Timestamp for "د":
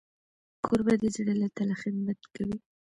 1.01-1.03